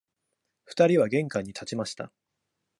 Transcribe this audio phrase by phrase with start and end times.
[0.65, 2.11] 二人は玄関に立ちました